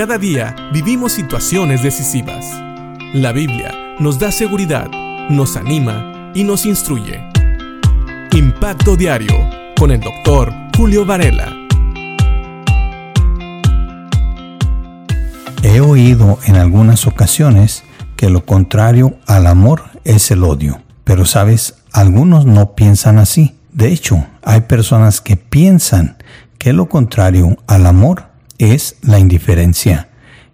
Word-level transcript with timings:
Cada 0.00 0.16
día 0.16 0.56
vivimos 0.72 1.12
situaciones 1.12 1.82
decisivas. 1.82 2.46
La 3.12 3.32
Biblia 3.32 3.70
nos 3.98 4.18
da 4.18 4.32
seguridad, 4.32 4.88
nos 5.28 5.58
anima 5.58 6.32
y 6.34 6.42
nos 6.42 6.64
instruye. 6.64 7.20
Impacto 8.32 8.96
Diario 8.96 9.34
con 9.78 9.90
el 9.90 10.00
doctor 10.00 10.54
Julio 10.74 11.04
Varela. 11.04 11.54
He 15.62 15.82
oído 15.82 16.38
en 16.46 16.56
algunas 16.56 17.06
ocasiones 17.06 17.84
que 18.16 18.30
lo 18.30 18.46
contrario 18.46 19.18
al 19.26 19.46
amor 19.46 19.82
es 20.04 20.30
el 20.30 20.44
odio. 20.44 20.80
Pero 21.04 21.26
sabes, 21.26 21.74
algunos 21.92 22.46
no 22.46 22.74
piensan 22.74 23.18
así. 23.18 23.54
De 23.70 23.92
hecho, 23.92 24.24
hay 24.42 24.62
personas 24.62 25.20
que 25.20 25.36
piensan 25.36 26.16
que 26.56 26.72
lo 26.72 26.88
contrario 26.88 27.58
al 27.66 27.84
amor 27.84 28.29
es 28.60 28.96
la 29.02 29.18
indiferencia. 29.18 30.08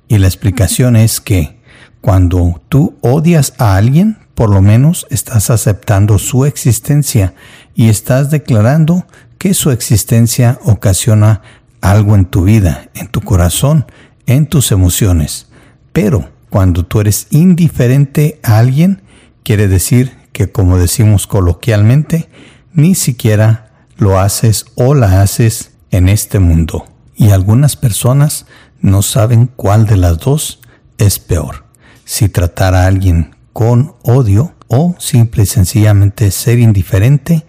Y 0.09 0.19
la 0.19 0.29
explicación 0.29 0.97
es 0.97 1.21
que 1.21 1.59
cuando 2.01 2.63
tú 2.69 2.97
odias 3.01 3.55
a 3.59 3.77
alguien, 3.77 4.19
por 4.35 4.51
lo 4.51 4.63
menos 4.63 5.07
estás 5.11 5.51
aceptando 5.51 6.19
su 6.19 6.45
existencia 6.45 7.35
y 7.75 7.89
estás 7.89 8.31
declarando 8.31 9.07
que 9.39 9.55
su 9.55 9.71
existencia 9.71 10.59
ocasiona 10.65 11.43
algo 11.81 12.15
en 12.15 12.27
tu 12.27 12.45
vida, 12.45 12.91
en 12.95 13.09
tu 13.09 13.21
corazón, 13.21 13.87
en 14.27 14.47
tus 14.47 14.73
emociones. 14.73 15.49
Pero 15.93 16.31
cuando 16.49 16.85
tú 16.85 17.01
eres 17.01 17.27
indiferente 17.31 18.39
a 18.43 18.59
alguien, 18.59 19.03
quiere 19.43 19.69
decir 19.69 20.13
que, 20.33 20.51
como 20.51 20.79
decimos 20.79 21.27
coloquialmente, 21.27 22.29
ni 22.73 22.95
siquiera 22.95 23.73
lo 23.97 24.21
haces 24.21 24.67
o 24.77 24.95
la 24.95 25.23
haces 25.23 25.73
en 25.91 26.09
este 26.09 26.39
mundo. 26.39 26.87
Y 27.17 27.31
algunas 27.31 27.77
personas 27.77 28.47
no 28.81 29.03
saben 29.03 29.47
cuál 29.47 29.87
de 29.87 29.97
las 29.97 30.19
dos 30.19 30.61
es 30.99 31.19
peor. 31.19 31.65
Si 32.05 32.29
tratar 32.29 32.75
a 32.75 32.87
alguien 32.87 33.35
con 33.53 33.97
odio 34.03 34.55
o 34.69 34.95
simple 34.99 35.45
y 35.45 35.47
sencillamente 35.47 36.31
ser 36.31 36.59
indiferente 36.59 37.47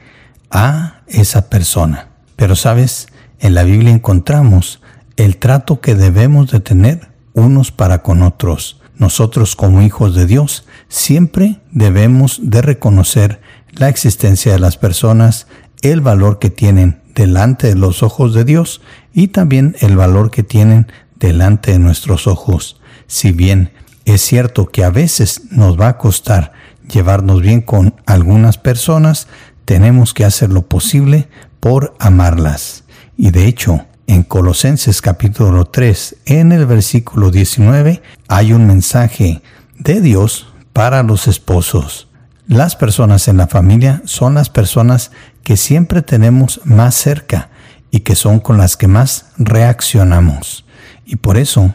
a 0.50 1.02
esa 1.08 1.50
persona. 1.50 2.10
Pero 2.36 2.56
sabes, 2.56 3.08
en 3.40 3.54
la 3.54 3.64
Biblia 3.64 3.92
encontramos 3.92 4.82
el 5.18 5.38
trato 5.38 5.82
que 5.82 5.96
debemos 5.96 6.52
de 6.52 6.60
tener 6.60 7.10
unos 7.34 7.72
para 7.72 8.02
con 8.04 8.24
otros. 8.24 8.80
Nosotros 8.96 9.56
como 9.56 9.82
hijos 9.82 10.16
de 10.16 10.26
Dios 10.26 10.66
siempre 10.88 11.60
debemos 11.72 12.40
de 12.42 12.62
reconocer 12.62 13.42
la 13.74 13.90
existencia 13.90 14.54
de 14.54 14.60
las 14.60 14.78
personas, 14.78 15.48
el 15.82 16.02
valor 16.02 16.40
que 16.40 16.50
tienen 16.50 17.02
delante 17.18 17.68
de 17.68 17.76
los 17.76 18.04
ojos 18.04 18.36
de 18.36 18.46
Dios 18.46 18.80
y 19.12 19.30
también 19.30 19.76
el 19.80 19.98
valor 19.98 20.30
que 20.30 20.44
tienen 20.44 20.86
delante 21.20 21.72
de 21.72 21.80
nuestros 21.80 22.28
ojos. 22.28 22.80
Si 23.08 23.32
bien 23.32 23.72
es 24.06 24.22
cierto 24.22 24.68
que 24.68 24.84
a 24.84 24.92
veces 24.92 25.42
nos 25.50 25.80
va 25.80 25.88
a 25.88 25.98
costar 25.98 26.54
llevarnos 26.88 27.42
bien 27.42 27.62
con 27.62 27.96
algunas 28.06 28.60
personas, 28.60 29.28
tenemos 29.66 30.14
que 30.14 30.26
hacer 30.26 30.52
lo 30.52 30.68
posible 30.68 31.28
por 31.60 31.96
amarlas. 32.00 32.84
Y 33.18 33.32
de 33.32 33.48
hecho, 33.48 33.88
en 34.06 34.22
Colosenses 34.22 35.02
capítulo 35.02 35.66
3, 35.66 36.18
en 36.28 36.52
el 36.52 36.68
versículo 36.68 37.32
19, 37.32 38.04
hay 38.28 38.54
un 38.54 38.68
mensaje 38.68 39.42
de 39.80 40.02
Dios 40.02 40.54
para 40.72 41.02
los 41.02 41.28
esposos. 41.28 42.10
Las 42.48 42.78
personas 42.78 43.28
en 43.28 43.36
la 43.36 43.48
familia 43.48 44.02
son 44.06 44.36
las 44.36 44.50
personas 44.50 45.12
que 45.44 45.58
siempre 45.58 46.02
tenemos 46.02 46.62
más 46.64 46.96
cerca 46.96 47.50
y 47.92 48.02
que 48.02 48.16
son 48.16 48.40
con 48.40 48.58
las 48.58 48.78
que 48.78 48.88
más 48.88 49.26
reaccionamos. 49.38 50.66
Y 51.06 51.18
por 51.18 51.38
eso, 51.38 51.74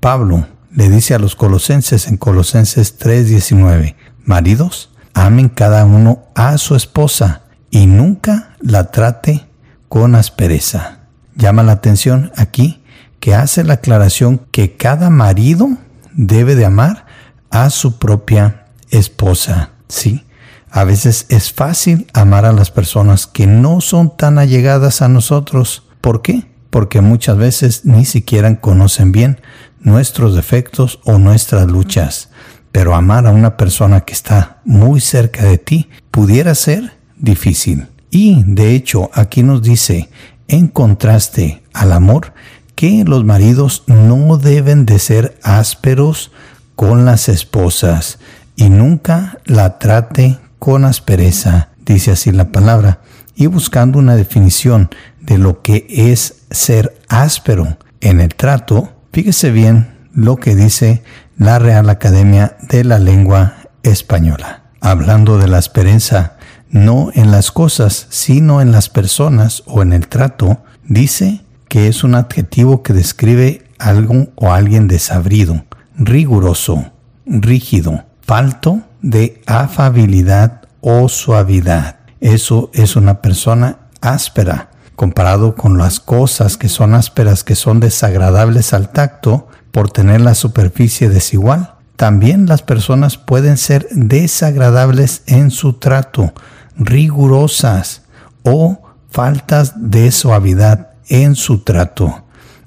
Pablo 0.00 0.46
le 0.72 0.88
dice 0.88 1.14
a 1.14 1.18
los 1.18 1.36
colosenses 1.36 2.08
en 2.08 2.16
Colosenses 2.16 2.98
3:19, 2.98 3.96
maridos, 4.24 4.90
amen 5.12 5.50
cada 5.50 5.84
uno 5.84 6.24
a 6.34 6.56
su 6.56 6.74
esposa 6.74 7.42
y 7.70 7.86
nunca 7.86 8.56
la 8.60 8.90
trate 8.90 9.46
con 9.90 10.14
aspereza. 10.14 11.00
Llama 11.36 11.62
la 11.64 11.72
atención 11.72 12.32
aquí 12.34 12.82
que 13.20 13.34
hace 13.34 13.62
la 13.62 13.74
aclaración 13.74 14.40
que 14.50 14.74
cada 14.76 15.10
marido 15.10 15.68
debe 16.14 16.54
de 16.54 16.64
amar 16.64 17.04
a 17.50 17.68
su 17.68 17.98
propia 17.98 18.68
esposa. 18.88 19.73
Sí, 19.88 20.24
a 20.70 20.82
veces 20.84 21.26
es 21.28 21.52
fácil 21.52 22.08
amar 22.14 22.44
a 22.44 22.52
las 22.52 22.70
personas 22.70 23.28
que 23.28 23.46
no 23.46 23.80
son 23.80 24.16
tan 24.16 24.38
allegadas 24.38 25.02
a 25.02 25.08
nosotros. 25.08 25.84
¿Por 26.00 26.20
qué? 26.20 26.46
Porque 26.70 27.00
muchas 27.00 27.36
veces 27.36 27.84
ni 27.84 28.04
siquiera 28.04 28.60
conocen 28.60 29.12
bien 29.12 29.40
nuestros 29.78 30.34
defectos 30.34 30.98
o 31.04 31.18
nuestras 31.18 31.68
luchas. 31.68 32.30
Pero 32.72 32.96
amar 32.96 33.26
a 33.28 33.30
una 33.30 33.56
persona 33.56 34.00
que 34.00 34.14
está 34.14 34.60
muy 34.64 35.00
cerca 35.00 35.44
de 35.44 35.58
ti 35.58 35.90
pudiera 36.10 36.56
ser 36.56 36.94
difícil. 37.16 37.86
Y 38.10 38.42
de 38.44 38.74
hecho 38.74 39.10
aquí 39.14 39.44
nos 39.44 39.62
dice, 39.62 40.08
en 40.48 40.66
contraste 40.66 41.62
al 41.72 41.92
amor, 41.92 42.32
que 42.74 43.04
los 43.04 43.24
maridos 43.24 43.84
no 43.86 44.38
deben 44.38 44.86
de 44.86 44.98
ser 44.98 45.38
ásperos 45.42 46.32
con 46.74 47.04
las 47.04 47.28
esposas 47.28 48.18
y 48.56 48.70
nunca 48.70 49.38
la 49.44 49.78
trate 49.78 50.38
con 50.58 50.84
aspereza, 50.84 51.70
dice 51.84 52.12
así 52.12 52.32
la 52.32 52.50
palabra, 52.52 53.00
y 53.34 53.46
buscando 53.46 53.98
una 53.98 54.16
definición 54.16 54.90
de 55.20 55.38
lo 55.38 55.62
que 55.62 55.86
es 55.88 56.42
ser 56.50 57.00
áspero 57.08 57.78
en 58.00 58.20
el 58.20 58.34
trato, 58.34 58.92
fíjese 59.12 59.50
bien 59.50 59.94
lo 60.12 60.36
que 60.36 60.54
dice 60.54 61.02
la 61.36 61.58
Real 61.58 61.90
Academia 61.90 62.56
de 62.68 62.84
la 62.84 62.98
Lengua 62.98 63.54
Española. 63.82 64.62
Hablando 64.80 65.38
de 65.38 65.48
la 65.48 65.58
aspereza, 65.58 66.36
no 66.70 67.10
en 67.14 67.30
las 67.30 67.50
cosas, 67.50 68.06
sino 68.10 68.60
en 68.60 68.72
las 68.72 68.88
personas 68.88 69.62
o 69.66 69.82
en 69.82 69.92
el 69.92 70.08
trato, 70.08 70.62
dice 70.84 71.40
que 71.68 71.88
es 71.88 72.04
un 72.04 72.14
adjetivo 72.14 72.82
que 72.82 72.92
describe 72.92 73.62
algo 73.78 74.28
o 74.36 74.52
alguien 74.52 74.86
desabrido, 74.86 75.64
riguroso, 75.96 76.92
rígido, 77.26 78.04
falto 78.26 78.80
de 79.02 79.42
afabilidad 79.46 80.62
o 80.80 81.08
suavidad. 81.08 81.96
Eso 82.20 82.70
es 82.72 82.96
una 82.96 83.20
persona 83.20 83.78
áspera. 84.00 84.70
Comparado 84.96 85.56
con 85.56 85.76
las 85.76 85.98
cosas 85.98 86.56
que 86.56 86.68
son 86.68 86.94
ásperas, 86.94 87.42
que 87.42 87.56
son 87.56 87.80
desagradables 87.80 88.72
al 88.72 88.90
tacto, 88.90 89.48
por 89.72 89.90
tener 89.90 90.20
la 90.20 90.34
superficie 90.34 91.08
desigual, 91.08 91.74
también 91.96 92.46
las 92.46 92.62
personas 92.62 93.18
pueden 93.18 93.56
ser 93.56 93.88
desagradables 93.90 95.22
en 95.26 95.50
su 95.50 95.74
trato, 95.74 96.32
rigurosas 96.76 98.02
o 98.44 98.82
faltas 99.10 99.74
de 99.76 100.12
suavidad 100.12 100.90
en 101.08 101.34
su 101.34 101.58
trato. 101.64 102.24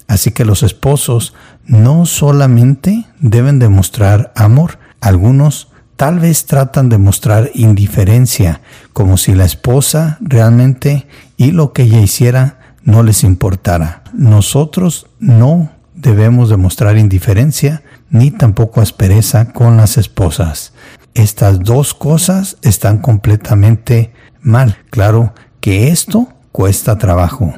Así 0.08 0.32
que 0.32 0.46
los 0.46 0.64
esposos 0.64 1.34
no 1.66 2.06
solamente 2.06 3.06
deben 3.20 3.60
demostrar 3.60 4.32
amor, 4.36 4.80
algunos 5.02 5.70
tal 5.96 6.20
vez 6.20 6.46
tratan 6.46 6.90
de 6.90 6.98
mostrar 6.98 7.52
indiferencia, 7.54 8.62
como 8.94 9.18
si 9.18 9.34
la 9.34 9.46
esposa 9.46 10.18
realmente 10.22 11.08
y 11.38 11.52
lo 11.52 11.74
que 11.74 11.84
ella 11.84 12.00
hiciera 12.00 12.60
no 12.84 13.04
les 13.04 13.24
importara. 13.24 14.04
Nosotros 14.14 15.08
no 15.20 15.72
debemos 15.94 16.50
demostrar 16.50 16.98
indiferencia 16.98 17.84
ni 18.10 18.32
tampoco 18.32 18.82
aspereza 18.82 19.52
con 19.52 19.78
las 19.78 19.98
esposas. 19.98 20.74
Estas 21.14 21.60
dos 21.60 21.94
cosas 21.94 22.58
están 22.62 23.00
completamente 23.00 24.14
mal. 24.42 24.78
Claro 24.92 25.34
que 25.60 25.90
esto 25.90 26.30
cuesta 26.52 26.98
trabajo 26.98 27.54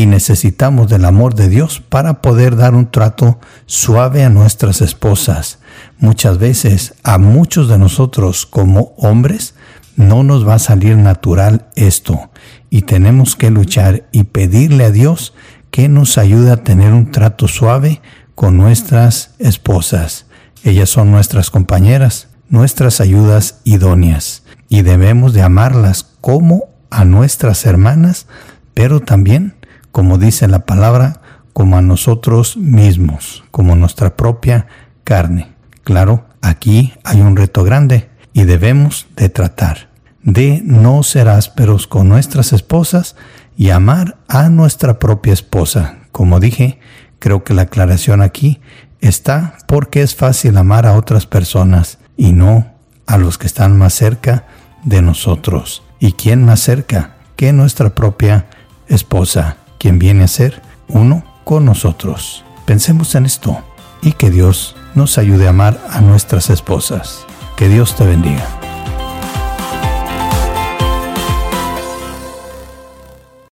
y 0.00 0.06
necesitamos 0.06 0.88
del 0.88 1.04
amor 1.04 1.34
de 1.34 1.50
Dios 1.50 1.82
para 1.86 2.22
poder 2.22 2.56
dar 2.56 2.74
un 2.74 2.90
trato 2.90 3.38
suave 3.66 4.24
a 4.24 4.30
nuestras 4.30 4.80
esposas. 4.80 5.58
Muchas 5.98 6.38
veces 6.38 6.94
a 7.02 7.18
muchos 7.18 7.68
de 7.68 7.76
nosotros 7.76 8.46
como 8.46 8.94
hombres 8.96 9.54
no 9.96 10.22
nos 10.22 10.48
va 10.48 10.54
a 10.54 10.58
salir 10.58 10.96
natural 10.96 11.66
esto 11.76 12.30
y 12.70 12.82
tenemos 12.82 13.36
que 13.36 13.50
luchar 13.50 14.08
y 14.10 14.24
pedirle 14.24 14.84
a 14.84 14.90
Dios 14.90 15.34
que 15.70 15.90
nos 15.90 16.16
ayude 16.16 16.50
a 16.50 16.64
tener 16.64 16.94
un 16.94 17.10
trato 17.10 17.46
suave 17.46 18.00
con 18.34 18.56
nuestras 18.56 19.34
esposas. 19.38 20.24
Ellas 20.64 20.88
son 20.88 21.10
nuestras 21.10 21.50
compañeras, 21.50 22.28
nuestras 22.48 23.02
ayudas 23.02 23.60
idóneas 23.64 24.44
y 24.70 24.80
debemos 24.80 25.34
de 25.34 25.42
amarlas 25.42 26.04
como 26.22 26.70
a 26.88 27.04
nuestras 27.04 27.66
hermanas, 27.66 28.26
pero 28.72 29.00
también, 29.00 29.59
como 29.92 30.18
dice 30.18 30.48
la 30.48 30.60
palabra, 30.60 31.20
como 31.52 31.76
a 31.76 31.82
nosotros 31.82 32.56
mismos, 32.56 33.44
como 33.50 33.76
nuestra 33.76 34.16
propia 34.16 34.66
carne. 35.04 35.52
Claro, 35.84 36.26
aquí 36.42 36.92
hay 37.04 37.20
un 37.20 37.36
reto 37.36 37.64
grande 37.64 38.08
y 38.32 38.44
debemos 38.44 39.06
de 39.16 39.28
tratar 39.28 39.88
de 40.22 40.60
no 40.64 41.02
ser 41.02 41.28
ásperos 41.28 41.86
con 41.86 42.08
nuestras 42.08 42.52
esposas 42.52 43.16
y 43.56 43.70
amar 43.70 44.18
a 44.28 44.48
nuestra 44.48 44.98
propia 44.98 45.32
esposa. 45.32 45.96
Como 46.12 46.40
dije, 46.40 46.78
Creo 47.20 47.44
que 47.44 47.54
la 47.54 47.62
aclaración 47.62 48.22
aquí 48.22 48.60
está 49.00 49.58
porque 49.68 50.02
es 50.02 50.16
fácil 50.16 50.56
amar 50.56 50.86
a 50.86 50.96
otras 50.96 51.26
personas 51.26 51.98
y 52.16 52.32
no 52.32 52.66
a 53.06 53.18
los 53.18 53.38
que 53.38 53.46
están 53.46 53.78
más 53.78 53.92
cerca 53.94 54.46
de 54.82 55.02
nosotros. 55.02 55.82
¿Y 56.00 56.12
quién 56.12 56.44
más 56.44 56.60
cerca 56.60 57.16
que 57.36 57.52
nuestra 57.52 57.90
propia 57.90 58.46
esposa, 58.88 59.58
quien 59.80 59.98
viene 59.98 60.24
a 60.24 60.28
ser 60.28 60.62
uno 60.88 61.24
con 61.42 61.64
nosotros? 61.64 62.44
Pensemos 62.66 63.14
en 63.14 63.24
esto 63.26 63.58
y 64.02 64.12
que 64.12 64.30
Dios 64.30 64.76
nos 64.94 65.18
ayude 65.18 65.46
a 65.46 65.50
amar 65.50 65.80
a 65.90 66.00
nuestras 66.02 66.50
esposas. 66.50 67.24
Que 67.56 67.68
Dios 67.68 67.96
te 67.96 68.04
bendiga. 68.04 68.59